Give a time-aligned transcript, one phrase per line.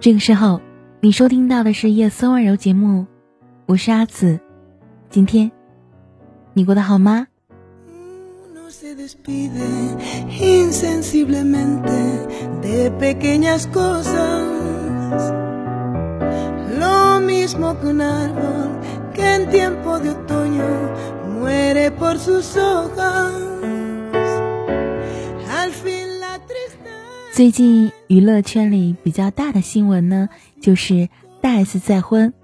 [0.00, 0.62] 这个时候，
[1.00, 3.04] 你收听到的是夜色温柔节目，
[3.66, 4.40] 我是阿紫。
[5.10, 5.52] 今天
[6.54, 7.26] 你过得好吗？
[27.40, 30.28] 最近娱乐圈里比较大的新闻呢，
[30.60, 31.08] 就是
[31.40, 32.34] 大 S 再婚，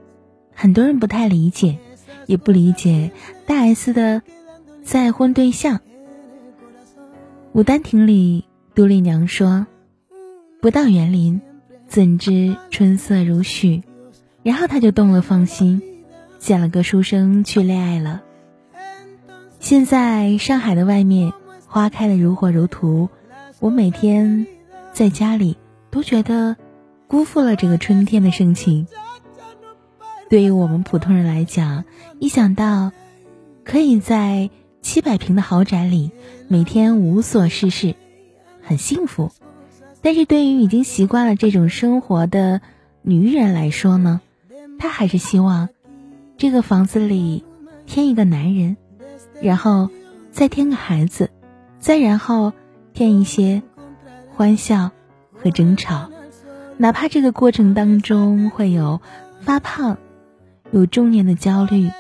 [0.55, 1.79] 很多人不太理解，
[2.25, 3.11] 也不理解
[3.45, 4.23] 大 S 的
[4.85, 5.81] 再婚对象。
[7.53, 9.67] 《牡丹亭》里杜丽娘说
[10.63, 11.43] ：“不到园林，
[11.87, 13.83] 怎知春色如许？”
[14.43, 15.83] 然后他就动了芳心，
[16.39, 18.23] 捡了个书生去恋爱了。
[19.61, 21.35] 现在上海的外面
[21.67, 23.11] 花开的如火如荼，
[23.61, 24.47] 我每天。
[24.97, 25.59] 在家里
[25.91, 26.57] 都觉得
[27.07, 28.87] 辜负了这个春天的盛情。
[30.31, 31.85] 对于我们普通人来讲，
[32.19, 32.93] 一想到
[33.63, 34.49] 可以在
[34.81, 36.13] 七百平的豪宅里
[36.49, 37.95] 每天无所事事，
[38.63, 39.33] 很幸福。
[40.01, 42.63] 但是对于已经习惯了这种生活的
[43.03, 44.23] 女人来说呢，
[44.79, 45.69] 她还是希望
[46.39, 47.45] 这个房子里
[47.85, 48.79] 添一个男人，
[49.43, 49.91] 然后
[50.33, 51.29] 再添个孩子，
[51.81, 52.55] 再然后
[52.95, 53.63] 添一些。
[54.37, 54.91] 欢笑
[55.33, 56.11] 和争吵，
[56.77, 59.01] 哪怕这个过程当中会有
[59.41, 59.97] 发胖，
[60.73, 61.91] 有中年的焦虑，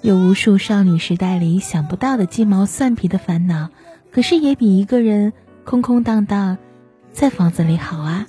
[0.00, 3.68] 有无数少女时代里想不到的鸡毛蒜皮的烦恼，
[4.12, 5.32] 可是也比一个人
[5.64, 6.56] 空空荡荡
[7.10, 8.28] 在房子里好啊！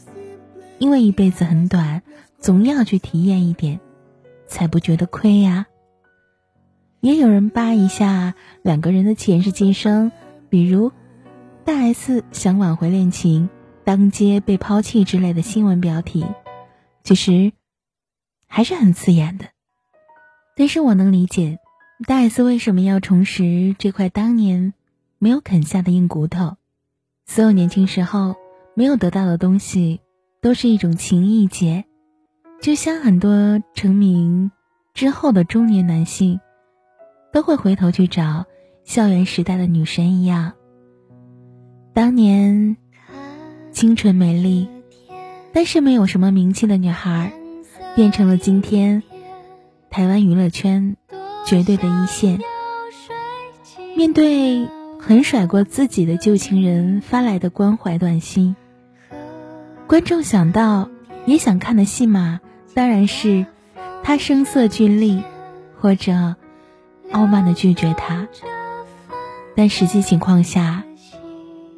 [0.80, 2.02] 因为一辈子很短，
[2.40, 3.80] 总要去体验一点，
[4.48, 5.68] 才不觉得亏呀。
[7.02, 10.12] 也有人扒一下两个人的前世今生，
[10.50, 10.92] 比如。
[11.64, 13.50] 大 S 想挽回恋情，
[13.84, 16.26] 当街被抛弃之类的新闻标题，
[17.04, 17.54] 其实
[18.48, 19.46] 还是很刺眼的。
[20.56, 21.60] 但是我能理解
[22.08, 24.74] 大 S 为什么要重拾这块当年
[25.20, 26.58] 没有啃下的硬骨头。
[27.26, 28.36] 所有年轻时候
[28.76, 30.02] 没有得到的东西，
[30.42, 31.86] 都是一种情意结。
[32.60, 34.52] 就像很多成名
[34.94, 36.40] 之后的中年男性，
[37.32, 38.46] 都会回头去找
[38.84, 40.54] 校园时代的女神一样。
[41.94, 42.78] 当年
[43.74, 44.70] 清纯美丽，
[45.52, 47.34] 但是没有什么名气的女孩，
[47.96, 49.04] 变成了今天
[49.90, 50.96] 台湾娱乐圈
[51.46, 52.40] 绝对的一线。
[53.98, 54.70] 面对
[55.02, 58.56] 很甩过自己的旧情人发来的关怀短信，
[59.86, 60.90] 观众想到
[61.26, 62.40] 也想看的戏码，
[62.74, 63.46] 当然是
[64.02, 65.22] 他声色俱厉，
[65.78, 66.38] 或者
[67.12, 68.30] 傲慢的拒绝他。
[69.58, 70.86] 但实际情况下。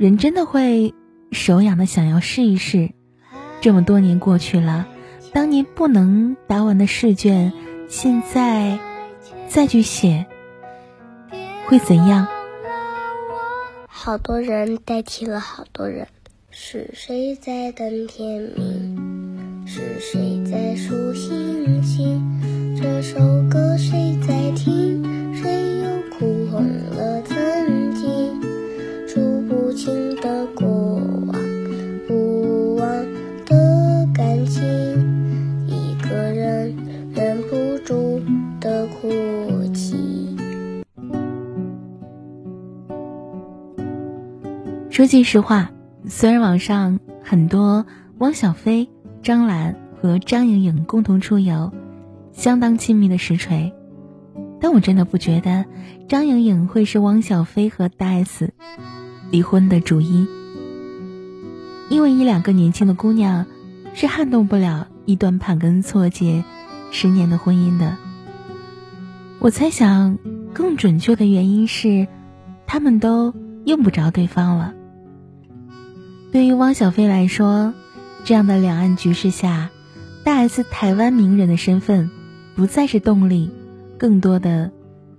[0.03, 0.93] 人真的会
[1.31, 2.89] 手痒的想要试一试，
[3.61, 4.85] 这么多年过去了，
[5.31, 7.53] 当年不能答完的试卷，
[7.87, 8.79] 现在
[9.47, 10.25] 再去写，
[11.67, 12.27] 会怎样？
[13.87, 16.05] 好多人代替了好多人，
[16.51, 19.63] 是谁在等天明？
[19.65, 22.75] 是谁在数星星？
[22.75, 25.33] 这首歌谁在听？
[25.33, 27.21] 谁又哭红了？
[30.21, 31.33] 的过往，
[32.07, 32.87] 不忘
[33.45, 34.63] 的感情，
[35.65, 36.77] 一个人
[37.11, 38.21] 忍不住
[38.61, 39.09] 的哭
[39.73, 40.37] 泣。
[44.91, 45.71] 说句实话，
[46.07, 47.87] 虽然网上很多
[48.19, 48.87] 汪小菲、
[49.23, 51.73] 张兰和张颖颖共同出游，
[52.31, 53.73] 相当亲密的实锤，
[54.61, 55.65] 但我真的不觉得
[56.07, 58.53] 张颖颖会是汪小菲和大 S。
[59.33, 60.27] 离婚的主因，
[61.89, 63.47] 因为一两个年轻的姑娘
[63.95, 66.43] 是撼动不了一段盘根错节
[66.91, 67.97] 十年的婚姻的。
[69.39, 70.19] 我猜想，
[70.53, 72.07] 更准确的原因是，
[72.67, 73.33] 他们都
[73.65, 74.75] 用不着对方了。
[76.31, 77.73] 对于汪小菲来说，
[78.25, 79.71] 这样的两岸局势下，
[80.23, 82.11] 大 S 台湾名人的身份
[82.55, 83.49] 不再是动力，
[83.97, 84.71] 更多的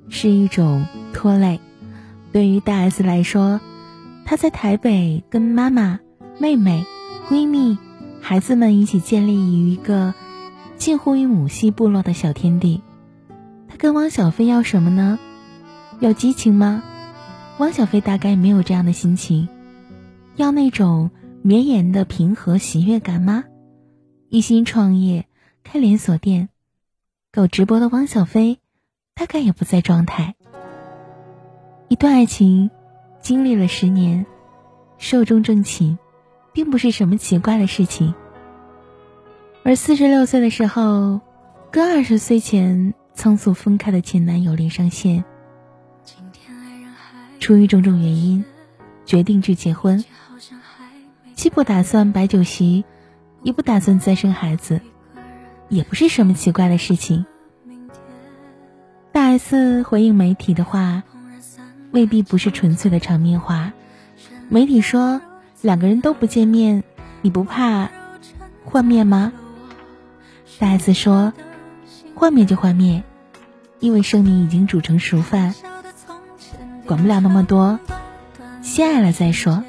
[0.09, 1.59] 是一种拖累。
[2.31, 3.61] 对于大 S 来说，
[4.25, 6.01] 她在台北跟妈妈、
[6.39, 6.85] 妹妹、
[7.29, 7.79] 闺蜜、
[8.21, 10.15] 孩子们一起建立于一个
[10.77, 12.83] 近乎于母系部落的小天地。
[13.69, 15.19] 她跟汪小菲要什么呢？
[16.01, 16.83] 要激情吗？
[17.59, 19.49] 汪小菲大概没有这样的心情。
[20.37, 21.11] 要那种
[21.43, 23.45] 绵延的平和喜悦感吗？
[24.31, 25.27] 一心创业
[25.63, 26.49] 开连锁店、
[27.31, 28.59] 搞直播的汪小菲，
[29.15, 30.35] 大概也不在状态。
[31.89, 32.71] 一段爱情。
[33.25, 34.27] 经历了十年，
[34.99, 35.97] 寿终正寝，
[36.53, 38.15] 并不是什么奇怪的事情。
[39.63, 41.23] 而四十六岁的时候，
[41.71, 45.25] 跟二十岁前仓促分开的前男友连上线，
[47.41, 48.45] 出于种种原因，
[49.07, 50.05] 决定去结婚。
[51.35, 52.85] 既不打算摆酒席，
[53.43, 54.83] 也不打算再生孩子，
[55.71, 57.25] 也不是什么奇怪的事情。
[59.13, 61.05] 大 S 回应媒体的话，
[61.95, 63.73] 未必不是纯粹的场面话。
[64.49, 65.21] 媒体说
[65.63, 66.83] 两个人都不见面，
[67.23, 67.89] 你不怕
[68.65, 69.33] 幻灭吗？
[70.59, 71.33] 大 S 说
[72.17, 73.05] 幻灭就幻灭，
[73.79, 75.55] 因为生米已经煮成熟饭，
[76.85, 77.79] 管不了那么多，
[78.61, 79.63] 先爱了再说。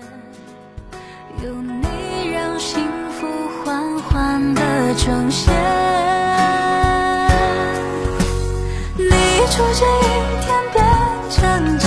[4.98, 5.54] 呈现，
[8.96, 9.10] 你
[9.52, 10.04] 出现一
[10.42, 10.86] 天变
[11.30, 11.78] 成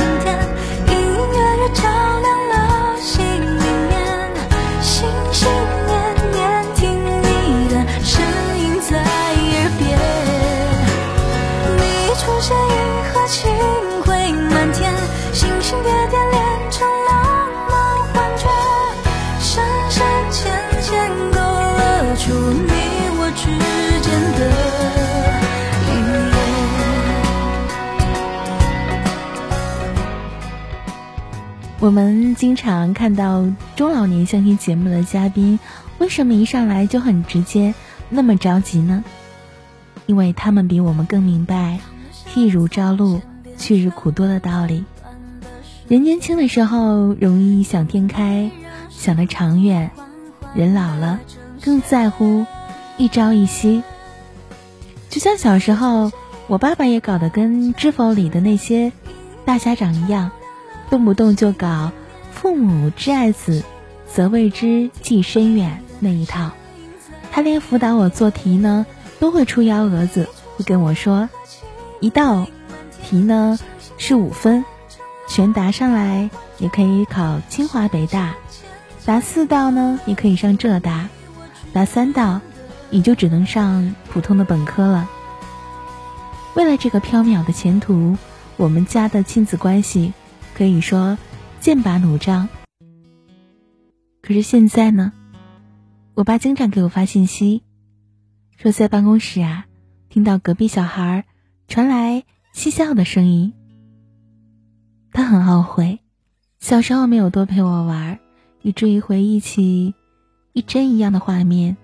[31.81, 33.47] 我们经常看到
[33.77, 35.61] 中老年相亲节目的嘉宾，
[35.99, 37.73] 为什么一上来就很直接，
[38.11, 39.05] 那么着急呢？
[40.07, 41.79] 因为他们比我们更明白
[42.35, 43.21] “譬如朝露，
[43.57, 44.85] 去日苦多”的道理。
[45.87, 48.51] 人年轻的时候容易想天开，
[48.91, 49.91] 想得长远；
[50.55, 51.21] 人老了
[51.63, 52.45] 更在乎。
[52.97, 53.85] 一朝一夕，
[55.09, 56.11] 就像小时候，
[56.49, 58.91] 我爸爸也搞得跟《知否》里的那些
[59.45, 60.33] 大家长一样，
[60.91, 61.93] 动不动就搞
[62.33, 63.65] “父母之爱子，
[64.07, 66.51] 则为之计深远”那一套。
[67.31, 68.87] 他连辅导我做题呢，
[69.21, 71.29] 都会出幺蛾子，会跟我说
[72.01, 72.47] ：“一道
[73.05, 73.59] 题呢
[73.97, 74.65] 是五分，
[75.29, 78.35] 全答上来，你可以考清华北大；
[79.05, 81.09] 答四道呢，你可以上浙大；
[81.73, 82.41] 答三道。”
[82.91, 85.11] 你就只能上普通的本科了。
[86.55, 88.17] 为了这个缥缈的前途，
[88.57, 90.15] 我们家的亲子关系
[90.59, 91.17] 可以说
[91.61, 92.49] 剑拔弩张。
[94.21, 95.13] 可是现在呢，
[96.15, 97.63] 我爸经常给我发信息，
[98.57, 99.67] 说在办公室啊，
[100.09, 101.27] 听到隔壁小孩
[101.69, 103.53] 传来嬉笑的声音。
[105.13, 106.01] 他很懊悔，
[106.59, 108.19] 小时候没有多陪我玩，
[108.63, 109.95] 以至于回忆起
[110.53, 111.77] 一帧一样的画面。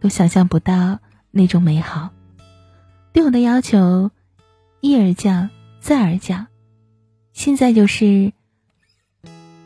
[0.00, 0.98] 都想象不到
[1.30, 2.10] 那种美好，
[3.12, 4.10] 对我的要求
[4.80, 5.48] 一而降
[5.78, 6.48] 再而降，
[7.36, 8.32] 现在就是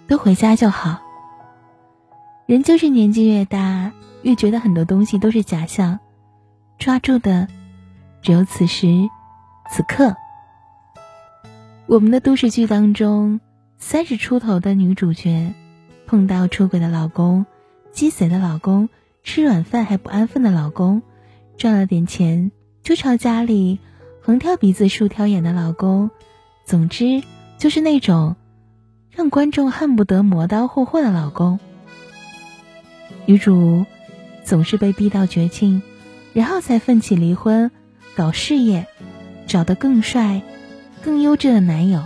[0.09, 1.01] 都回家就好。
[2.47, 6.01] 人就是年纪越大，越觉得很多东西都是假象，
[6.81, 7.47] 抓住的
[8.23, 9.09] 只有此时
[9.71, 10.17] 此刻。
[11.87, 13.39] 我们的都市剧当中，
[13.79, 15.55] 三十出头的女主角
[16.09, 17.47] 碰到出轨的老公、
[17.93, 18.89] 鸡贼的老公。
[19.23, 21.03] 吃软饭还不安分的老公，
[21.57, 22.51] 赚了点钱
[22.83, 23.79] 就朝家里
[24.23, 26.11] 横挑鼻子竖挑眼的老公，
[26.65, 27.23] 总之
[27.61, 28.37] 就是那种
[29.11, 31.61] 让观众恨不得磨刀霍霍的老公。
[33.27, 33.85] 女主
[34.45, 35.83] 总是被逼到绝境，
[36.33, 37.71] 然后才奋起离婚，
[38.17, 38.87] 搞事业，
[39.47, 40.41] 找得更帅、
[41.03, 42.05] 更优质的男友。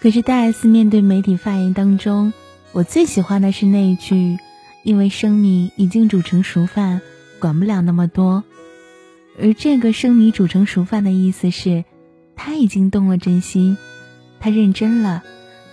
[0.00, 2.32] 可是大 S 面对媒体发言当中，
[2.72, 4.38] 我最喜欢的是那一句
[4.84, 7.00] ：“因为生米已经煮成熟饭，
[7.40, 8.44] 管不了那么多。”
[9.40, 11.84] 而这个“生米煮成熟饭”的意思是，
[12.36, 13.76] 他已经动了真心，
[14.38, 15.24] 他认真了，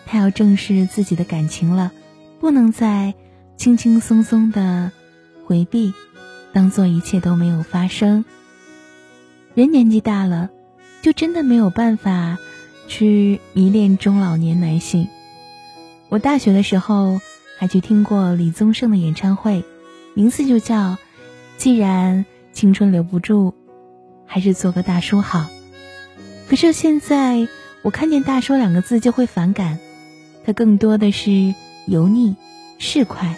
[0.08, 1.92] 他要正视自己的感情了，
[2.40, 3.14] 不能再
[3.58, 4.92] 轻轻松松的
[5.46, 5.94] 回避，
[6.52, 8.26] 当做一切都没有发生。
[9.54, 10.50] 人年纪大了，
[11.04, 12.40] 就真的没有办法。
[12.88, 15.08] 去迷恋中老年男性。
[16.10, 17.20] 我大学的时候
[17.58, 19.64] 还去听过李宗盛的演唱会，
[20.14, 20.92] 名字就叫
[21.58, 23.54] 《既然青春留不住，
[24.26, 25.40] 还是做个大叔好》。
[26.48, 27.48] 可是现在
[27.82, 29.80] 我看见“大叔”两个字就会反感，
[30.46, 31.56] 它更多的是
[31.88, 32.36] 油腻、
[32.78, 33.34] 市侩。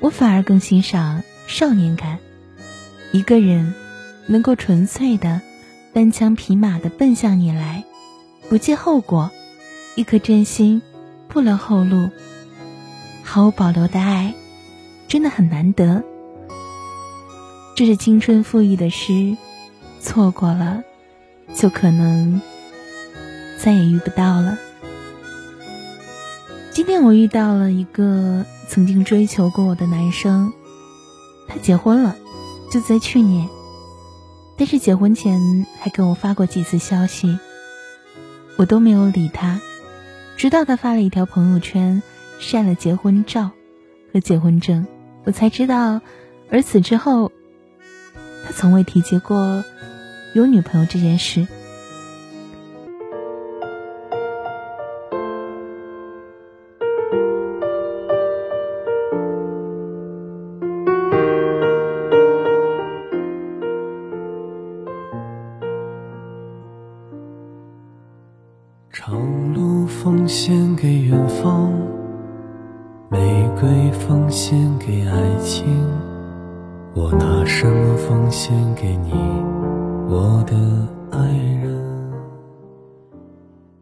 [0.00, 2.18] 我反而更欣赏少年感，
[3.10, 3.74] 一个人
[4.26, 5.40] 能够纯粹的
[5.94, 7.84] 单枪匹马的奔向你来。
[8.48, 9.30] 不计后果，
[9.96, 10.80] 一颗真心，
[11.28, 12.08] 不留后路，
[13.22, 14.34] 毫无保留的爱，
[15.08, 16.02] 真的很难得。
[17.76, 19.36] 这是青春赋予的诗，
[20.00, 20.84] 错过了，
[21.54, 22.40] 就可能
[23.58, 24.56] 再也遇不到了。
[26.70, 30.52] 今天我遇到了一个曾经追求过我的男生，
[31.48, 32.16] 他结婚了，
[32.70, 33.48] 就在去年。
[34.56, 37.38] 但是结婚前还给我发过几次消息，
[38.56, 39.60] 我都没有理他，
[40.36, 42.02] 直到他发了一条朋友圈，
[42.38, 43.50] 晒了结婚照
[44.12, 44.86] 和结婚证，
[45.24, 46.00] 我才知道。
[46.50, 47.32] 而此之后，
[48.44, 49.64] 他从未提及过
[50.34, 51.46] 有女朋友这件事。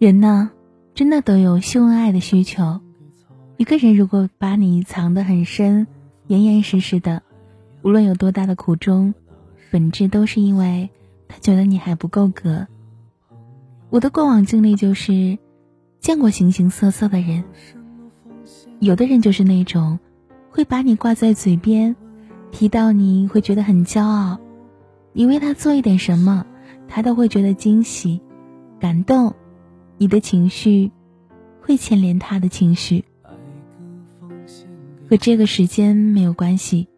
[0.02, 0.50] 人呢，
[0.96, 2.80] 真的都有秀恩爱的需求。
[3.56, 5.86] 一个人如果把你藏得很深，
[6.26, 7.22] 严严实实的，
[7.82, 9.14] 无论有多大的苦衷，
[9.70, 10.90] 本质都是因为
[11.28, 12.66] 他觉得你还不够格。
[13.90, 15.38] 我的过往经历就是
[16.00, 17.44] 见过形形色色的人，
[18.80, 20.00] 有的人就是那种
[20.50, 21.94] 会把你挂在嘴边，
[22.50, 24.40] 提到你会觉得很骄傲，
[25.12, 26.44] 你为他做一点什么，
[26.88, 28.20] 他都会觉得惊喜、
[28.80, 29.36] 感动，
[29.98, 30.90] 你的情绪
[31.60, 33.04] 会牵连他的情绪，
[35.08, 36.88] 和这个时间没有关系，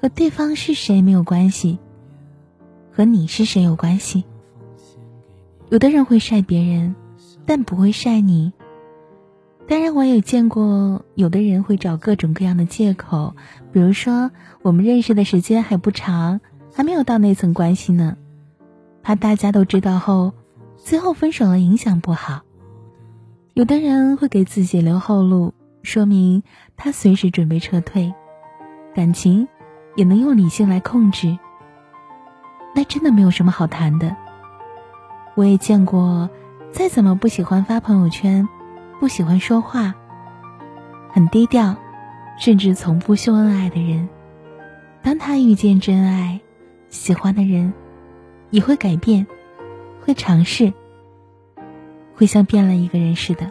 [0.00, 1.78] 和对方是谁没有关系，
[2.90, 4.24] 和你是谁有关系。
[5.68, 6.94] 有的人会晒别人，
[7.46, 8.52] 但不会晒你。
[9.68, 13.36] 当然，我也见过有的人会找各种各样的借口，
[13.72, 16.40] 比如说我们认识的时间还不长，
[16.74, 18.16] 还没有到那层关系呢，
[19.02, 20.34] 怕大家都知道后，
[20.84, 22.42] 最后分手了影响不好。
[23.54, 26.42] 有的人会给自己留后路，说明
[26.76, 28.12] 他随时准备撤退，
[28.94, 29.46] 感情
[29.94, 31.38] 也能用理性来控制，
[32.74, 34.16] 那真的没有什么好谈的。
[35.34, 36.28] 我也见过，
[36.72, 38.48] 再怎么不喜欢发朋友圈，
[38.98, 39.94] 不喜欢说话，
[41.10, 41.76] 很低调，
[42.38, 44.08] 甚至从不秀恩爱的人，
[45.02, 46.40] 当他遇见真爱，
[46.88, 47.72] 喜欢的人，
[48.50, 49.26] 也会改变，
[50.04, 50.72] 会尝试，
[52.16, 53.50] 会像变了一个人似的。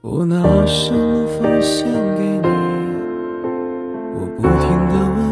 [0.00, 2.48] 我拿什么奉献给你？
[4.14, 5.26] 我不停的问。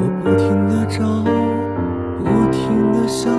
[0.00, 0.98] 我不停的找，
[2.18, 3.32] 不停的想，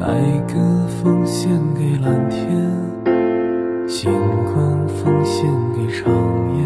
[0.00, 0.06] 白
[0.48, 0.54] 鸽
[0.88, 2.40] 奉献给蓝天，
[3.88, 4.12] 星
[4.44, 6.12] 光奉献给长
[6.54, 6.62] 夜。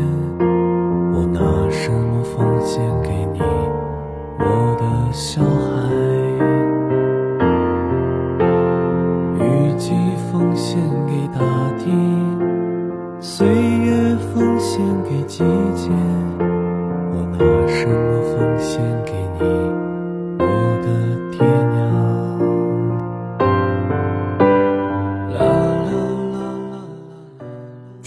[1.15, 3.41] 我拿什么奉献给你，
[4.41, 5.72] 我的小孩？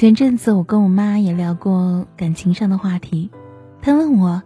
[0.06, 3.32] 前阵子我跟我妈也聊过感情上的话题，
[3.82, 4.44] 她问我，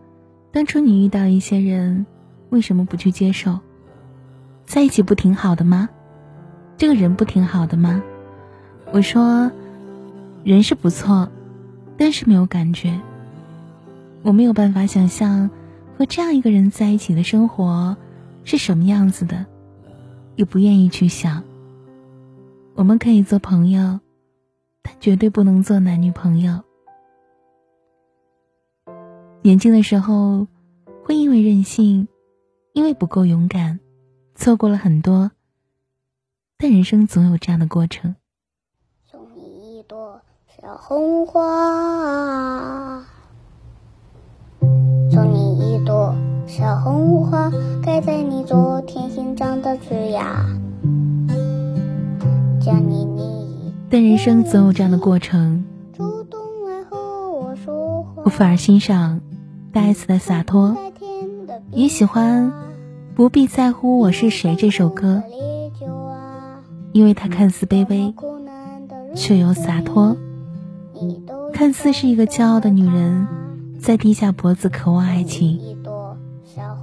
[0.53, 2.05] 当初你遇到一些人，
[2.49, 3.59] 为什么不去接受？
[4.65, 5.89] 在一起不挺好的吗？
[6.77, 8.01] 这个人不挺好的吗？
[8.93, 9.51] 我说。
[10.45, 11.29] 人是不错，
[11.97, 12.97] 但是没有感觉。
[14.21, 15.49] 我没有办法想象
[15.97, 17.97] 和这样一个人在一起的生活
[18.45, 19.45] 是什么样子的，
[20.37, 21.43] 也不愿意去想。
[22.75, 23.99] 我们可以做朋友，
[24.81, 26.61] 但绝对不能做男女朋友。
[29.41, 30.47] 年轻的时候，
[31.03, 32.07] 会因为任性，
[32.73, 33.79] 因为不够勇敢，
[34.35, 35.31] 错过了很多。
[36.57, 38.15] 但人生总有这样的过程。
[39.09, 43.01] 送你一朵小红花，
[45.09, 46.13] 送你一朵
[46.45, 47.49] 小红花，
[47.81, 50.45] 开在你昨天新长的枝芽。
[52.59, 53.08] 将你。
[53.91, 55.65] 但人生总有这样的过程。
[58.23, 59.21] 我反而欣赏
[59.71, 60.77] 大 S 的洒脱，
[61.71, 62.47] 也喜欢
[63.15, 65.23] 《不必在乎我是谁》这首歌，
[66.91, 68.13] 因为它看似卑微，
[69.15, 70.15] 却有洒脱。
[71.53, 73.27] 看似是一个骄傲的女人，
[73.79, 75.59] 在低下脖子渴望爱情，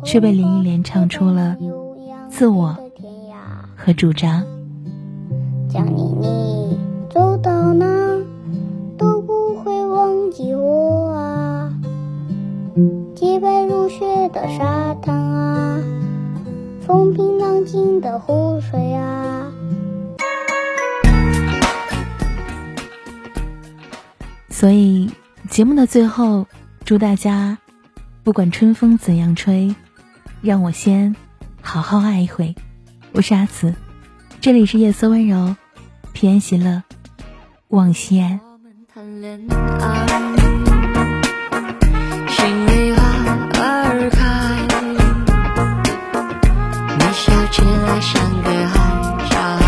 [0.02, 1.56] 却被林忆莲唱出了
[2.28, 2.76] 自我
[3.76, 4.42] 和主张。
[5.68, 6.76] 将你
[7.16, 7.86] 走到哪
[8.98, 11.72] 都不会忘记我啊，
[13.14, 15.82] 洁白如雪的沙滩啊，
[16.86, 19.50] 风平浪静的湖水啊。
[24.50, 25.10] 所以
[25.48, 26.46] 节目的最后，
[26.84, 27.56] 祝大家
[28.22, 29.74] 不管春风怎样吹，
[30.42, 31.16] 让我先
[31.62, 32.54] 好好爱一回。
[33.12, 33.72] 我是阿紫，
[34.38, 35.56] 这里是夜色温柔，
[36.12, 36.82] 平安喜乐。
[37.68, 38.40] 望仙。
[38.44, 40.06] 我们谈恋爱
[42.28, 43.02] 心里花
[43.88, 44.20] 儿开。
[46.96, 48.48] 你笑起来像个
[49.28, 49.66] 小孩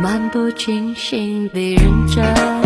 [0.00, 2.57] 漫不经心地认真